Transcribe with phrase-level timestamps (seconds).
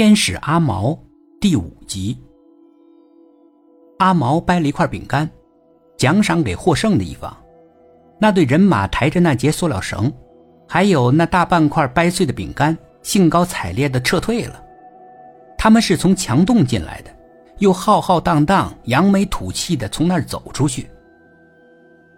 [0.00, 0.98] 天使阿毛
[1.42, 2.16] 第五集。
[3.98, 5.28] 阿毛掰了一块饼干，
[5.98, 7.36] 奖赏给获胜的一方。
[8.18, 10.10] 那队人马抬着那节塑料绳，
[10.66, 14.64] 还有那大半块掰碎的饼干，兴高采烈地撤退了。
[15.58, 17.14] 他们是从墙洞进来的，
[17.58, 20.88] 又浩浩荡荡、扬眉吐气地从那儿走出去。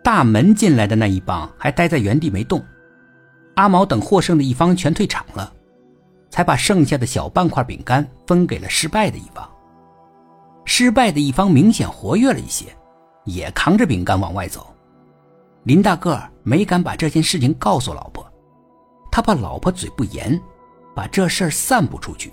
[0.05, 2.65] 大门进来的那一帮还待在原地没动。
[3.57, 5.53] 阿毛等获胜的一方全退场了。
[6.33, 9.47] 才把剩下的小半块饼干分给了失败的一方。
[10.65, 12.75] 失败的一方明显活跃了一些，
[13.27, 14.75] 也扛着饼干往外走。
[15.65, 18.27] 林大个没敢把这件事情告诉老婆，
[19.11, 20.41] 他怕老婆嘴不严，
[20.97, 22.33] 把这事儿散布出去。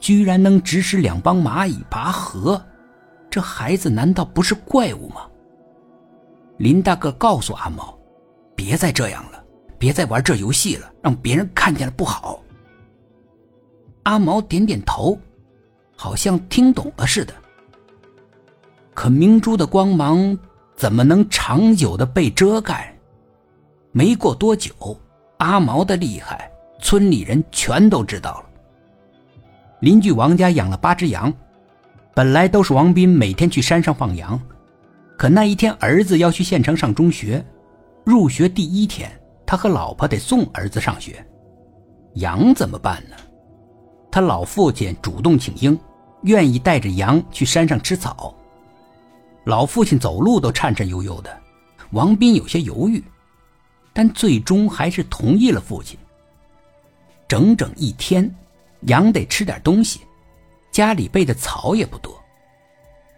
[0.00, 2.60] 居然能指使两帮蚂蚁拔河，
[3.30, 5.28] 这孩子难道不是怪物吗？
[6.56, 7.96] 林大个告诉阿毛
[8.56, 9.44] ：“别再这样了，
[9.78, 12.42] 别再玩这游戏了，让别人看见了不好。”
[14.04, 15.18] 阿毛点点头，
[15.96, 17.34] 好像听懂了似的。
[18.94, 20.38] 可明珠的光芒
[20.76, 22.94] 怎么能长久的被遮盖？
[23.92, 24.72] 没过多久，
[25.38, 28.46] 阿毛的厉害，村里人全都知道了。
[29.80, 31.32] 邻居王家养了八只羊，
[32.14, 34.40] 本来都是王斌每天去山上放羊，
[35.16, 37.44] 可那一天儿子要去县城上中学，
[38.04, 39.10] 入学第一天，
[39.46, 41.24] 他和老婆得送儿子上学，
[42.14, 43.16] 羊怎么办呢？
[44.20, 45.78] 老父亲主动请缨，
[46.22, 48.34] 愿意带着羊去山上吃草。
[49.44, 51.40] 老父亲走路都颤颤悠悠的，
[51.92, 53.02] 王斌有些犹豫，
[53.92, 55.98] 但最终还是同意了父亲。
[57.26, 58.32] 整整一天，
[58.82, 60.00] 羊得吃点东西，
[60.70, 62.20] 家里备的草也不多。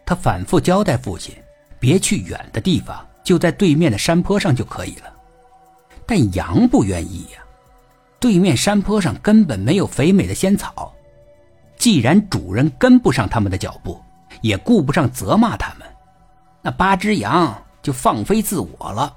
[0.04, 1.34] 他反复交代父亲，
[1.80, 5.12] 别去远的地方，就在对面的山坡上就可以了。
[6.06, 7.42] 但羊不愿意呀。
[8.22, 10.94] 对面山坡上根本没有肥美的仙草，
[11.76, 14.00] 既然主人跟不上他们的脚步，
[14.42, 15.88] 也顾不上责骂他们，
[16.62, 17.52] 那八只羊
[17.82, 19.12] 就放飞自我了。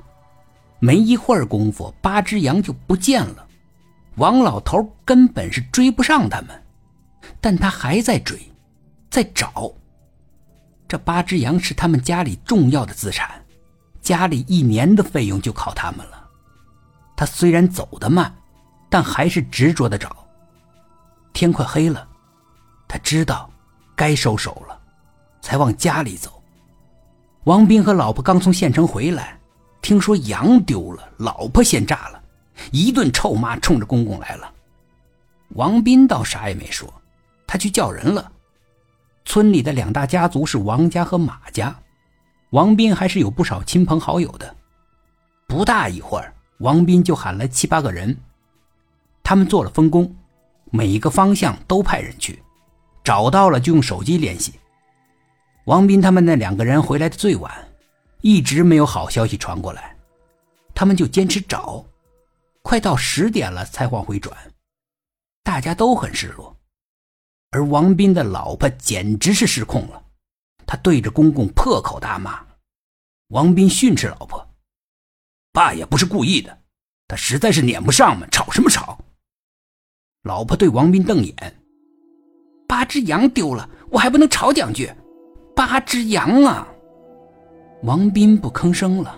[0.80, 3.48] 没一会儿功夫，八只羊就不见了。
[4.16, 6.64] 王老头根本是追不上他们，
[7.40, 8.40] 但他还在追，
[9.12, 9.72] 在找。
[10.88, 13.30] 这八只羊是他们家里重要的资产，
[14.02, 16.28] 家里一年的费用就靠他们了。
[17.16, 18.36] 他虽然走得慢。
[18.90, 20.16] 但还是执着的找。
[21.34, 22.08] 天快黑了，
[22.88, 23.50] 他知道
[23.96, 24.80] 该收手了，
[25.42, 26.42] 才往家里走。
[27.44, 29.38] 王斌和老婆刚从县城回来，
[29.82, 32.24] 听说羊丢了，老婆先炸了，
[32.72, 34.52] 一顿臭骂，冲着公公来了。
[35.50, 36.92] 王斌倒啥也没说，
[37.46, 38.32] 他去叫人了。
[39.26, 41.76] 村里的两大家族是王家和马家，
[42.52, 44.56] 王斌还是有不少亲朋好友的。
[45.48, 48.18] 不大一会儿，王斌就喊来七八个人。
[49.26, 50.16] 他们做了分工，
[50.72, 52.44] 每一个方向都派人去，
[53.04, 54.54] 找到了就用手机联系。
[55.66, 57.52] 王斌他们那两个人回来的最晚，
[58.22, 59.98] 一直没有好消息传过来，
[60.76, 61.84] 他们就坚持找，
[62.62, 64.38] 快到十点了才往回转，
[65.44, 66.56] 大家都很失落，
[67.50, 70.04] 而王斌的老婆简直是失控了，
[70.68, 72.46] 他对着公公破口大骂。
[73.30, 74.48] 王斌训斥老婆
[75.52, 76.60] ：“爸也不是故意的，
[77.08, 79.00] 他实在是撵不上嘛，吵什么吵？”
[80.26, 81.36] 老婆对王斌瞪眼
[82.68, 84.90] ：“八只羊丢了，我还不能吵两句？
[85.56, 86.68] 八只羊啊！”
[87.84, 89.16] 王斌不吭声了。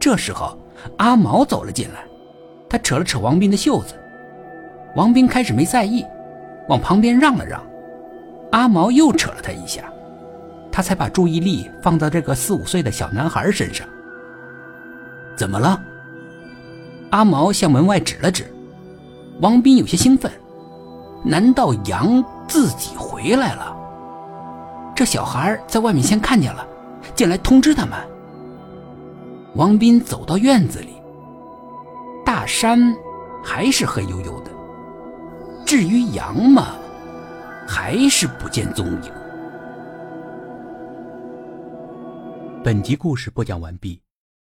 [0.00, 0.58] 这时候，
[0.96, 2.06] 阿毛走了进来，
[2.70, 3.92] 他扯了扯王斌的袖子。
[4.96, 6.02] 王斌开始没在意，
[6.70, 7.62] 往旁边让了让。
[8.52, 9.92] 阿毛又扯了他一下，
[10.72, 13.86] 他才把注意力放到这个四五岁的小男孩身上。
[15.36, 15.78] 怎么了？
[17.10, 18.50] 阿毛向门外指了指。
[19.40, 20.32] 王斌有些兴奋，
[21.24, 23.76] 难道羊自己回来了？
[24.96, 26.66] 这小孩在外面先看见了，
[27.14, 27.96] 进来通知他们。
[29.54, 31.00] 王斌走到院子里，
[32.24, 32.96] 大山
[33.44, 34.50] 还是黑黝黝的，
[35.64, 36.74] 至于羊嘛，
[37.64, 39.12] 还是不见踪影。
[42.64, 44.02] 本集故事播讲完毕，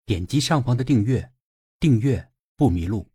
[0.06, 1.32] 点击上方的订阅，
[1.80, 2.28] 订阅
[2.58, 3.13] 不迷路。